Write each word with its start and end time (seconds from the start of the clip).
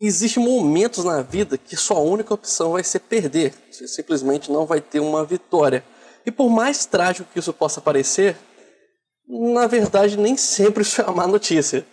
Existem 0.00 0.42
momentos 0.42 1.04
na 1.04 1.22
vida 1.22 1.56
que 1.56 1.76
sua 1.76 1.98
única 1.98 2.34
opção 2.34 2.72
vai 2.72 2.82
ser 2.82 3.00
perder. 3.00 3.54
Você 3.70 3.86
simplesmente 3.86 4.50
não 4.50 4.66
vai 4.66 4.80
ter 4.80 5.00
uma 5.00 5.24
vitória. 5.24 5.84
E 6.26 6.30
por 6.30 6.50
mais 6.50 6.84
trágico 6.84 7.28
que 7.32 7.38
isso 7.38 7.52
possa 7.52 7.80
parecer, 7.80 8.36
na 9.28 9.66
verdade 9.66 10.16
nem 10.16 10.36
sempre 10.36 10.82
isso 10.82 11.00
é 11.00 11.04
uma 11.04 11.14
má 11.14 11.26
notícia. 11.26 11.86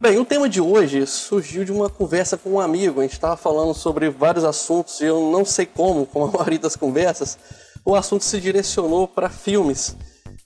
Bem, 0.00 0.18
o 0.18 0.24
tema 0.24 0.48
de 0.48 0.60
hoje 0.60 1.06
surgiu 1.06 1.64
de 1.64 1.72
uma 1.72 1.88
conversa 1.88 2.36
com 2.36 2.50
um 2.50 2.60
amigo. 2.60 3.00
A 3.00 3.04
gente 3.04 3.14
estava 3.14 3.36
falando 3.36 3.74
sobre 3.74 4.10
vários 4.10 4.44
assuntos 4.44 5.00
e 5.00 5.04
eu 5.04 5.30
não 5.30 5.44
sei 5.44 5.66
como, 5.66 6.06
como 6.06 6.26
a 6.26 6.30
maioria 6.30 6.58
das 6.58 6.76
conversas, 6.76 7.38
o 7.84 7.94
assunto 7.94 8.24
se 8.24 8.40
direcionou 8.40 9.08
para 9.08 9.28
filmes. 9.28 9.96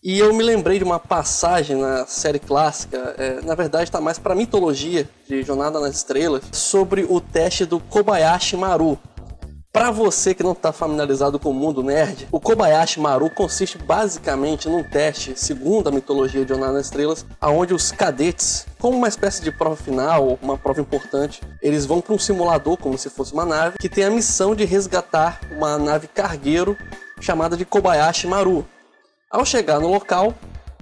E 0.09 0.21
eu 0.21 0.33
me 0.33 0.43
lembrei 0.43 0.79
de 0.79 0.85
uma 0.85 0.99
passagem 0.99 1.77
na 1.77 2.07
série 2.07 2.39
clássica, 2.39 3.15
é, 3.19 3.43
na 3.43 3.55
verdade 3.55 3.85
está 3.85 4.01
mais 4.01 4.19
para 4.19 4.35
mitologia 4.35 5.07
de 5.29 5.43
Jornada 5.43 5.79
nas 5.81 5.97
Estrelas, 5.97 6.45
sobre 6.51 7.05
o 7.07 7.21
teste 7.21 7.67
do 7.67 7.79
Kobayashi 7.79 8.57
Maru. 8.57 8.99
Para 9.71 9.91
você 9.91 10.33
que 10.33 10.43
não 10.43 10.53
está 10.53 10.73
familiarizado 10.73 11.39
com 11.39 11.51
o 11.51 11.55
mundo 11.55 11.83
nerd, 11.83 12.27
o 12.33 12.41
Kobayashi 12.41 12.99
Maru 12.99 13.29
consiste 13.29 13.77
basicamente 13.77 14.67
num 14.67 14.83
teste, 14.83 15.35
segundo 15.37 15.89
a 15.89 15.93
mitologia 15.93 16.43
de 16.43 16.49
Jornada 16.49 16.73
nas 16.73 16.87
Estrelas, 16.87 17.27
aonde 17.39 17.75
os 17.75 17.93
cadetes, 17.93 18.67
como 18.79 18.97
uma 18.97 19.09
espécie 19.09 19.43
de 19.43 19.53
prova 19.53 19.77
final, 19.77 20.39
uma 20.41 20.57
prova 20.57 20.81
importante, 20.81 21.43
eles 21.61 21.85
vão 21.85 22.01
para 22.01 22.15
um 22.15 22.19
simulador 22.19 22.79
como 22.79 22.97
se 22.97 23.11
fosse 23.11 23.35
uma 23.35 23.45
nave 23.45 23.77
que 23.79 23.91
tem 23.91 24.05
a 24.05 24.11
missão 24.11 24.55
de 24.55 24.65
resgatar 24.65 25.39
uma 25.51 25.77
nave 25.77 26.09
cargueiro 26.09 26.79
chamada 27.21 27.59
de 27.59 27.67
Kobayashi 27.67 28.27
Maru. 28.27 28.67
Ao 29.31 29.45
chegar 29.45 29.79
no 29.79 29.89
local, 29.89 30.33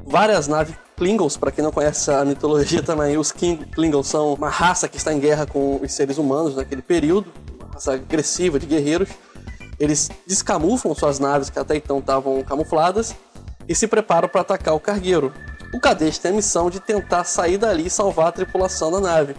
várias 0.07 0.47
naves 0.47 0.77
Klingons, 0.97 1.37
para 1.37 1.51
quem 1.51 1.65
não 1.65 1.73
conhece 1.73 2.13
a 2.13 2.25
mitologia 2.25 2.81
também, 2.81 3.19
os 3.19 3.33
Klingons 3.33 4.07
são 4.07 4.35
uma 4.35 4.49
raça 4.49 4.89
que 4.89 4.97
está 4.97 5.13
em 5.13 5.19
guerra 5.19 5.47
com 5.47 5.81
os 5.83 5.93
seres 5.93 6.17
humanos 6.17 6.55
naquele 6.55 6.81
período, 6.81 7.33
uma 7.59 7.75
raça 7.75 7.95
agressiva 7.95 8.57
de 8.61 8.67
guerreiros. 8.67 9.09
Eles 9.81 10.09
descamuflam 10.25 10.95
suas 10.95 11.19
naves 11.19 11.51
que 11.51 11.59
até 11.59 11.75
então 11.75 11.99
estavam 11.99 12.41
camufladas 12.45 13.17
e 13.69 13.75
se 13.75 13.89
preparam 13.89 14.29
para 14.29 14.43
atacar 14.43 14.75
o 14.75 14.81
cargueiro. 14.81 15.33
O 15.75 15.81
cadete 15.81 16.21
tem 16.21 16.31
a 16.31 16.35
missão 16.35 16.71
de 16.71 16.79
tentar 16.79 17.25
sair 17.25 17.59
dali 17.59 17.87
e 17.87 17.91
salvar 17.91 18.29
a 18.29 18.33
tripulação 18.33 18.93
da 18.93 19.01
nave. 19.01 19.35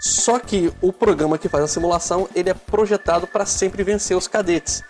Só 0.00 0.38
que 0.38 0.72
o 0.80 0.92
programa 0.92 1.38
que 1.38 1.48
faz 1.48 1.64
a 1.64 1.68
simulação 1.68 2.28
ele 2.36 2.50
é 2.50 2.54
projetado 2.54 3.26
para 3.26 3.44
sempre 3.44 3.82
vencer 3.82 4.16
os 4.16 4.28
cadetes. 4.28 4.84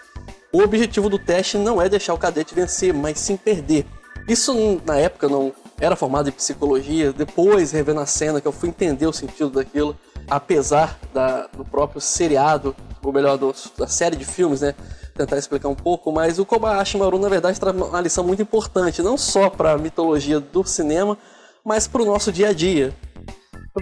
O 0.55 0.62
objetivo 0.62 1.10
do 1.10 1.19
teste 1.19 1.58
não 1.58 1.83
é 1.83 1.88
deixar 1.88 2.14
o 2.14 2.16
cadete 2.16 2.55
vencer, 2.55 2.94
mas 2.94 3.19
sim 3.19 3.36
perder. 3.36 3.84
Isso 4.28 4.80
na 4.86 4.96
época 4.96 5.28
não 5.28 5.52
era 5.80 5.96
formado 5.96 6.28
em 6.28 6.33
psicologia, 6.33 7.12
depois 7.12 7.72
revendo 7.72 7.98
a 7.98 8.06
cena 8.06 8.41
que 8.41 8.46
eu 8.46 8.52
fui 8.52 8.69
entender 8.69 9.05
o 9.08 9.12
sentido 9.12 9.50
daquilo, 9.50 9.98
apesar 10.30 10.96
da, 11.12 11.48
do 11.48 11.64
próprio 11.64 12.00
seriado, 12.00 12.72
ou 13.02 13.12
melhor, 13.12 13.36
do, 13.36 13.52
da 13.77 13.88
série 13.88 14.14
de 14.14 14.24
filmes, 14.24 14.61
né? 14.61 14.77
Tentar 15.16 15.38
explicar 15.38 15.69
um 15.69 15.74
pouco, 15.74 16.12
mas 16.12 16.38
o 16.38 16.46
Kobayashi 16.46 16.98
Maru 16.98 17.18
na 17.18 17.28
verdade 17.28 17.58
traz 17.58 17.74
uma 17.74 18.00
lição 18.00 18.22
muito 18.22 18.41
importante, 18.41 19.02
não 19.02 19.18
só 19.18 19.50
para 19.50 19.72
a 19.72 19.77
mitologia 19.77 20.39
do 20.39 20.62
cinema, 20.62 21.18
mas 21.64 21.89
para 21.89 22.00
o 22.00 22.05
nosso 22.05 22.30
dia 22.30 22.50
a 22.50 22.52
dia. 22.52 22.94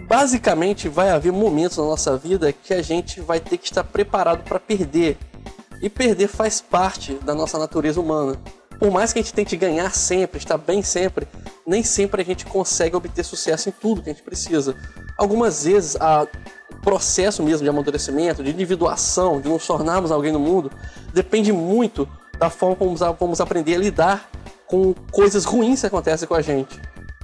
Basicamente, 0.09 0.89
vai 0.89 1.11
haver 1.11 1.33
momentos 1.33 1.77
na 1.77 1.84
nossa 1.84 2.17
vida 2.17 2.51
que 2.51 2.73
a 2.73 2.81
gente 2.81 3.20
vai 3.20 3.41
ter 3.41 3.59
que 3.59 3.67
estar 3.67 3.84
preparado 3.84 4.42
para 4.42 4.59
perder, 4.59 5.19
e 5.83 5.91
perder 5.91 6.28
faz 6.28 6.61
parte 6.61 7.14
da 7.14 7.34
nossa 7.34 7.58
natureza 7.58 8.00
humana. 8.00 8.36
Por 8.78 8.91
mais 8.91 9.12
que 9.12 9.19
a 9.19 9.22
gente 9.22 9.34
tente 9.34 9.56
ganhar 9.56 9.92
sempre, 9.94 10.39
estar 10.39 10.56
bem 10.56 10.83
sempre, 10.83 11.28
nem 11.66 11.83
sempre 11.83 12.22
a 12.22 12.24
gente 12.24 12.47
consegue 12.47 12.97
obter 12.97 13.24
sucesso 13.24 13.69
em 13.69 13.72
tudo 13.72 14.02
que 14.02 14.11
a 14.11 14.12
gente 14.12 14.24
precisa. 14.24 14.74
Algumas 15.19 15.64
vezes 15.64 15.97
a, 15.97 16.27
processo 16.83 17.42
mesmo 17.42 17.62
de 17.62 17.69
amadurecimento, 17.69 18.42
de 18.42 18.50
individuação, 18.50 19.41
de 19.41 19.48
nos 19.48 19.66
tornarmos 19.66 20.11
alguém 20.11 20.33
no 20.33 20.41
mundo, 20.41 20.70
depende 21.14 21.52
muito 21.52 22.08
da 22.39 22.50
forma 22.50 22.74
como 22.74 22.96
vamos 22.96 23.41
aprender 23.41 23.77
a 23.77 23.78
lidar 23.78 24.30
com 24.67 24.94
coisas 25.11 25.45
ruins 25.45 25.80
que 25.80 25.86
acontecem 25.86 26.27
com 26.27 26.34
a 26.34 26.42
gente. 26.42 26.80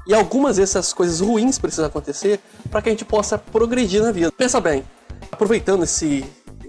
E 0.06 0.15
algumas 0.15 0.56
vezes 0.56 0.77
essas 0.77 0.93
coisas 0.93 1.21
ruins 1.21 1.59
precisam 1.59 1.87
acontecer 1.87 2.41
para 2.71 2.81
que 2.81 2.88
a 2.88 2.93
gente 2.93 3.04
possa 3.04 3.37
progredir 3.37 4.03
na 4.03 4.12
vida. 4.12 4.31
Pensa 4.33 4.60
bem, 4.60 4.84
aproveitando 5.31 5.83
esse 5.83 6.25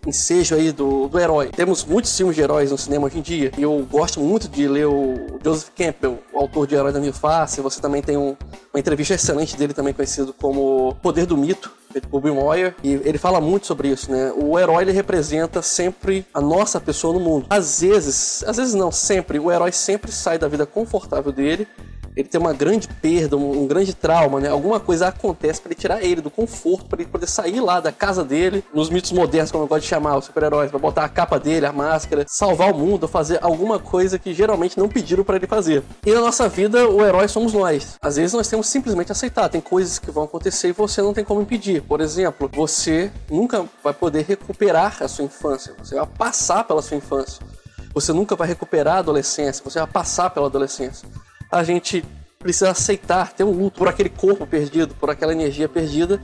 ensejo 0.09 0.55
aí 0.55 0.71
do, 0.71 1.07
do 1.07 1.19
herói. 1.19 1.47
Temos 1.47 1.85
muitos 1.85 2.15
filmes 2.15 2.35
de 2.35 2.41
heróis 2.41 2.71
no 2.71 2.77
cinema 2.77 3.07
hoje 3.07 3.19
em 3.19 3.21
dia. 3.21 3.51
E 3.57 3.61
eu 3.61 3.87
gosto 3.89 4.19
muito 4.19 4.47
de 4.47 4.67
ler 4.67 4.87
o 4.87 5.39
Joseph 5.43 5.69
Campbell, 5.75 6.19
o 6.33 6.39
autor 6.39 6.67
de 6.67 6.75
Herói 6.75 6.91
da 6.91 6.99
Minha 6.99 7.13
Face. 7.13 7.61
Você 7.61 7.79
também 7.79 8.01
tem 8.01 8.17
um, 8.17 8.35
uma 8.73 8.79
entrevista 8.79 9.13
excelente 9.13 9.55
dele, 9.55 9.73
também 9.73 9.93
conhecido 9.93 10.33
como 10.33 10.95
Poder 11.01 11.25
do 11.25 11.37
Mito, 11.37 11.71
feito 11.91 12.07
por 12.07 12.21
Bill 12.21 12.35
Moyer, 12.35 12.75
e 12.83 12.93
ele 12.93 13.17
fala 13.17 13.41
muito 13.41 13.65
sobre 13.65 13.89
isso, 13.89 14.11
né? 14.11 14.31
O 14.35 14.57
herói 14.59 14.83
ele 14.83 14.91
representa 14.91 15.61
sempre 15.61 16.25
a 16.33 16.41
nossa 16.41 16.79
pessoa 16.79 17.13
no 17.13 17.19
mundo. 17.19 17.45
Às 17.49 17.81
vezes, 17.81 18.43
às 18.45 18.57
vezes 18.57 18.73
não, 18.73 18.91
sempre, 18.91 19.39
o 19.39 19.51
herói 19.51 19.71
sempre 19.71 20.11
sai 20.11 20.37
da 20.37 20.47
vida 20.47 20.65
confortável 20.65 21.31
dele 21.31 21.67
ele 22.15 22.27
tem 22.27 22.39
uma 22.39 22.53
grande 22.53 22.87
perda, 22.87 23.37
um, 23.37 23.63
um 23.63 23.67
grande 23.67 23.93
trauma, 23.93 24.39
né? 24.39 24.49
Alguma 24.49 24.79
coisa 24.79 25.07
acontece 25.07 25.61
para 25.61 25.71
ele 25.71 25.79
tirar 25.79 26.03
ele 26.03 26.21
do 26.21 26.29
conforto, 26.29 26.85
para 26.85 27.01
ele 27.01 27.09
poder 27.09 27.27
sair 27.27 27.59
lá 27.59 27.79
da 27.79 27.91
casa 27.91 28.23
dele, 28.23 28.63
nos 28.73 28.89
mitos 28.89 29.11
modernos, 29.11 29.51
como 29.51 29.63
eu 29.63 29.67
gosto 29.67 29.83
de 29.83 29.87
chamar 29.87 30.17
os 30.17 30.25
super-heróis, 30.25 30.69
para 30.69 30.79
botar 30.79 31.05
a 31.05 31.09
capa 31.09 31.39
dele, 31.39 31.65
a 31.65 31.71
máscara, 31.71 32.25
salvar 32.27 32.71
o 32.73 32.77
mundo, 32.77 33.07
fazer 33.07 33.39
alguma 33.41 33.79
coisa 33.79 34.19
que 34.19 34.33
geralmente 34.33 34.77
não 34.77 34.89
pediram 34.89 35.23
para 35.23 35.37
ele 35.37 35.47
fazer. 35.47 35.83
E 36.05 36.13
na 36.13 36.21
nossa 36.21 36.47
vida, 36.49 36.89
o 36.89 37.05
herói 37.05 37.27
somos 37.27 37.53
nós. 37.53 37.97
Às 38.01 38.15
vezes 38.15 38.33
nós 38.33 38.47
temos 38.47 38.67
simplesmente 38.67 39.11
aceitar, 39.11 39.49
tem 39.49 39.61
coisas 39.61 39.99
que 39.99 40.11
vão 40.11 40.23
acontecer 40.23 40.69
e 40.69 40.73
você 40.73 41.01
não 41.01 41.13
tem 41.13 41.23
como 41.23 41.41
impedir. 41.41 41.81
Por 41.81 42.01
exemplo, 42.01 42.49
você 42.51 43.11
nunca 43.29 43.65
vai 43.83 43.93
poder 43.93 44.25
recuperar 44.25 44.97
a 45.01 45.07
sua 45.07 45.25
infância, 45.25 45.73
você 45.77 45.95
vai 45.95 46.05
passar 46.05 46.63
pela 46.63 46.81
sua 46.81 46.97
infância. 46.97 47.45
Você 47.93 48.13
nunca 48.13 48.35
vai 48.35 48.47
recuperar 48.47 48.97
a 48.97 48.99
adolescência, 48.99 49.63
você 49.63 49.79
vai 49.79 49.87
passar 49.87 50.29
pela 50.29 50.45
adolescência 50.45 51.09
a 51.51 51.63
gente 51.63 52.03
precisa 52.37 52.71
aceitar, 52.71 53.33
ter 53.33 53.43
um 53.43 53.51
luto 53.51 53.77
por 53.77 53.87
aquele 53.87 54.09
corpo 54.09 54.45
perdido, 54.45 54.95
por 54.95 55.09
aquela 55.09 55.33
energia 55.33 55.67
perdida, 55.67 56.21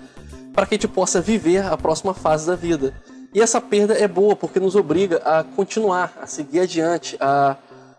para 0.53 0.65
que 0.65 0.75
a 0.75 0.77
gente 0.77 0.87
possa 0.87 1.19
viver 1.19 1.65
a 1.65 1.75
próxima 1.75 2.13
fase 2.13 2.47
da 2.47 2.55
vida. 2.55 2.93
E 3.33 3.41
essa 3.41 3.59
perda 3.59 3.93
é 3.93 4.07
boa 4.07 4.35
porque 4.35 4.59
nos 4.59 4.75
obriga 4.75 5.17
a 5.17 5.43
continuar, 5.43 6.13
a 6.21 6.25
seguir 6.25 6.61
adiante, 6.61 7.17
a, 7.19 7.57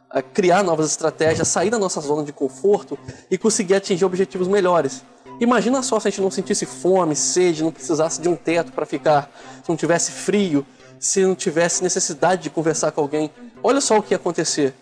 a 0.09 0.23
criar 0.23 0.63
novas 0.63 0.87
estratégias, 0.91 1.47
sair 1.49 1.69
da 1.69 1.79
nossa 1.79 2.01
zona 2.01 2.25
de 2.25 2.33
conforto 2.33 2.99
e 3.31 3.37
conseguir 3.37 3.75
atingir 3.75 4.07
objetivos 4.07 4.49
melhores. 4.49 5.03
Imagina 5.39 5.83
só 5.83 6.01
se 6.01 6.09
a 6.09 6.11
gente 6.11 6.23
não 6.23 6.31
sentisse 6.31 6.65
fome, 6.65 7.15
sede, 7.15 7.63
não 7.63 7.71
precisasse 7.71 8.19
de 8.23 8.29
um 8.31 8.35
teto 8.35 8.73
para 8.73 8.87
ficar, 8.87 9.31
se 9.63 9.69
não 9.69 9.77
tivesse 9.77 10.11
frio, 10.11 10.65
se 10.99 11.23
não 11.23 11.35
tivesse 11.35 11.83
necessidade 11.83 12.45
de 12.45 12.49
conversar 12.49 12.93
com 12.93 13.03
alguém. 13.03 13.31
Olha 13.63 13.83
só 13.83 13.99
o 13.99 14.03
que 14.03 14.15
ia 14.15 14.17
acontecer 14.17 14.73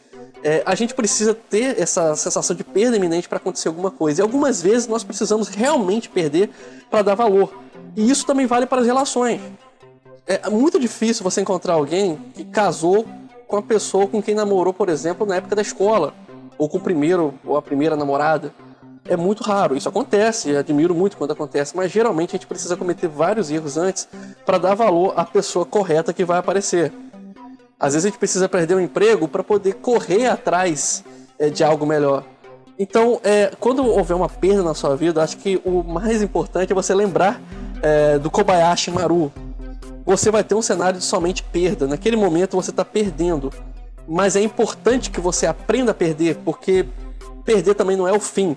é, 0.45 0.63
a 0.67 0.75
gente 0.75 0.95
precisa 0.95 1.35
ter 1.35 1.81
essa 1.81 2.15
sensação 2.15 2.55
de 2.55 2.63
perda 2.63 2.99
iminente 2.99 3.27
para 3.27 3.39
acontecer 3.39 3.69
alguma 3.69 3.91
coisa. 3.91 4.21
E 4.21 4.23
algumas 4.23 4.61
vezes 4.61 4.87
nós 4.87 5.03
precisamos 5.03 5.49
realmente 5.49 6.11
perder 6.11 6.51
para 6.91 7.01
dar 7.01 7.15
valor. 7.15 7.51
E 7.97 8.11
isso 8.11 8.27
também 8.27 8.45
vale 8.45 8.67
para 8.67 8.83
as 8.83 8.87
relações. 8.87 9.41
É 10.27 10.51
muito 10.51 10.79
difícil 10.79 11.25
você 11.25 11.41
encontrar 11.41 11.75
alguém 11.75 12.19
que 12.35 12.45
casou 12.45 13.07
com 13.49 13.57
a 13.57 13.63
pessoa 13.63 14.07
com 14.07 14.23
quem 14.23 14.35
namorou, 14.35 14.75
por 14.75 14.91
exemplo, 14.91 15.27
na 15.27 15.37
época 15.37 15.57
da 15.57 15.63
escola, 15.63 16.13
ou 16.59 16.69
com 16.69 16.77
o 16.77 16.81
primeiro 16.81 17.35
ou 17.45 17.57
a 17.57 17.63
primeira 17.63 17.97
namorada. 17.97 18.53
É 19.07 19.17
muito 19.17 19.43
raro, 19.43 19.77
isso 19.77 19.89
acontece, 19.89 20.57
admiro 20.57 20.95
muito 20.95 21.17
quando 21.17 21.33
acontece, 21.33 21.77
mas 21.77 21.93
geralmente 21.93 22.31
a 22.31 22.33
gente 22.39 22.47
precisa 22.47 22.75
cometer 22.75 23.07
vários 23.07 23.51
erros 23.51 23.77
antes 23.77 24.09
para 24.47 24.57
dar 24.57 24.75
valor 24.75 25.13
à 25.15 25.25
pessoa 25.25 25.67
correta 25.67 26.13
que 26.13 26.25
vai 26.25 26.39
aparecer. 26.39 26.91
Às 27.79 27.95
vezes 27.95 28.07
a 28.07 28.09
gente 28.09 28.19
precisa 28.19 28.49
perder 28.49 28.75
um 28.75 28.81
emprego 28.81 29.29
para 29.29 29.43
poder 29.43 29.75
correr 29.75 30.27
atrás 30.27 31.05
é, 31.39 31.51
de 31.51 31.65
algo 31.65 31.87
melhor. 31.87 32.25
Então, 32.79 33.21
é, 33.23 33.53
quando 33.61 33.85
houver 33.87 34.15
uma 34.15 34.29
perda 34.29 34.63
na 34.63 34.75
sua 34.75 34.97
vida, 34.97 35.23
acho 35.23 35.37
que 35.37 35.61
o 35.65 35.83
mais 35.83 36.23
importante 36.23 36.73
é 36.73 36.75
você 36.75 36.95
lembrar 36.95 37.41
é, 37.83 38.19
do 38.19 38.31
Kobayashi 38.31 38.91
Maru. 38.91 39.33
Você 40.05 40.31
vai 40.31 40.43
ter 40.43 40.55
um 40.55 40.63
cenário 40.63 40.99
de 40.99 41.05
somente 41.05 41.43
perda. 41.43 41.87
Naquele 41.87 42.17
momento 42.17 42.57
você 42.57 42.71
está 42.71 42.85
perdendo. 42.85 43.53
Mas 44.07 44.37
é 44.37 44.43
importante 44.43 45.11
que 45.11 45.21
você 45.21 45.47
aprenda 45.47 45.93
a 45.93 45.95
perder, 45.95 46.37
porque 46.45 46.87
perder 47.45 47.75
também 47.75 47.97
não 47.97 48.07
é 48.07 48.13
o 48.13 48.21
fim. 48.21 48.57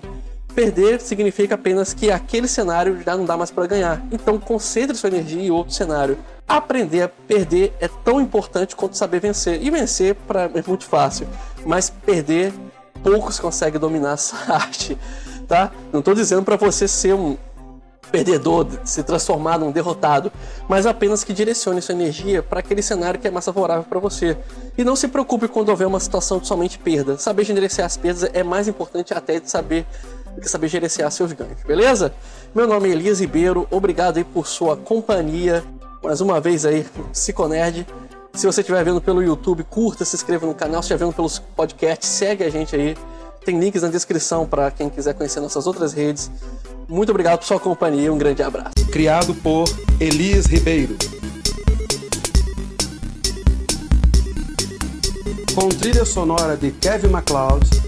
Perder 0.58 1.00
significa 1.00 1.54
apenas 1.54 1.94
que 1.94 2.10
aquele 2.10 2.48
cenário 2.48 3.00
já 3.06 3.16
não 3.16 3.24
dá 3.24 3.36
mais 3.36 3.48
para 3.48 3.64
ganhar. 3.68 4.04
Então 4.10 4.40
concentre 4.40 4.96
sua 4.96 5.08
energia 5.08 5.40
em 5.40 5.52
outro 5.52 5.72
cenário. 5.72 6.18
Aprender 6.48 7.02
a 7.02 7.08
perder 7.08 7.72
é 7.78 7.86
tão 7.86 8.20
importante 8.20 8.74
quanto 8.74 8.96
saber 8.96 9.20
vencer. 9.20 9.62
E 9.62 9.70
vencer 9.70 10.16
pra, 10.16 10.50
é 10.52 10.64
muito 10.66 10.84
fácil, 10.84 11.28
mas 11.64 11.90
perder 11.90 12.52
poucos 13.04 13.38
conseguem 13.38 13.78
dominar 13.78 14.14
essa 14.14 14.52
arte, 14.52 14.98
tá? 15.46 15.70
Não 15.92 16.00
estou 16.00 16.12
dizendo 16.12 16.42
para 16.42 16.56
você 16.56 16.88
ser 16.88 17.14
um 17.14 17.36
perdedor, 18.10 18.66
se 18.84 19.02
transformar 19.02 19.58
num 19.58 19.70
derrotado, 19.70 20.32
mas 20.68 20.86
apenas 20.86 21.22
que 21.22 21.32
direcione 21.32 21.80
sua 21.80 21.94
energia 21.94 22.42
para 22.42 22.60
aquele 22.60 22.82
cenário 22.82 23.20
que 23.20 23.28
é 23.28 23.30
mais 23.30 23.44
favorável 23.44 23.84
para 23.84 24.00
você. 24.00 24.36
E 24.76 24.84
não 24.84 24.96
se 24.96 25.08
preocupe 25.08 25.48
quando 25.48 25.68
houver 25.68 25.86
uma 25.86 26.00
situação 26.00 26.38
de 26.38 26.46
somente 26.46 26.78
perda. 26.78 27.16
Saber 27.18 27.44
gerenciar 27.44 27.86
as 27.86 27.96
perdas 27.96 28.28
é 28.32 28.42
mais 28.42 28.68
importante 28.68 29.14
até 29.14 29.38
de 29.38 29.50
saber 29.50 29.86
que 30.40 30.48
saber 30.48 30.68
gerenciar 30.68 31.10
seus 31.10 31.32
ganhos, 31.32 31.62
beleza? 31.66 32.12
Meu 32.54 32.66
nome 32.66 32.88
é 32.88 32.92
Elias 32.92 33.20
Ribeiro, 33.20 33.66
obrigado 33.70 34.18
aí 34.18 34.24
por 34.24 34.46
sua 34.46 34.76
companhia. 34.76 35.64
Mais 36.02 36.20
uma 36.20 36.40
vez 36.40 36.64
aí, 36.64 36.86
Psiconerd. 37.12 37.86
Se 38.34 38.46
você 38.46 38.60
estiver 38.60 38.84
vendo 38.84 39.00
pelo 39.00 39.22
YouTube, 39.22 39.64
curta, 39.64 40.04
se 40.04 40.14
inscreva 40.14 40.46
no 40.46 40.54
canal. 40.54 40.82
Se 40.82 40.86
estiver 40.86 41.04
vendo 41.04 41.14
pelos 41.14 41.38
podcasts, 41.38 42.08
segue 42.08 42.44
a 42.44 42.50
gente 42.50 42.76
aí. 42.76 42.96
Tem 43.44 43.58
links 43.58 43.82
na 43.82 43.88
descrição 43.88 44.46
para 44.46 44.70
quem 44.70 44.88
quiser 44.88 45.14
conhecer 45.14 45.40
nossas 45.40 45.66
outras 45.66 45.92
redes. 45.92 46.30
Muito 46.88 47.10
obrigado 47.10 47.40
por 47.40 47.46
sua 47.46 47.58
companhia, 47.58 48.12
um 48.12 48.18
grande 48.18 48.42
abraço. 48.42 48.74
Criado 48.92 49.34
por 49.34 49.64
Elias 49.98 50.46
Ribeiro. 50.46 50.96
Com 55.54 55.68
trilha 55.70 56.04
sonora 56.04 56.56
de 56.56 56.70
Kevin 56.70 57.08
MacLeod. 57.08 57.87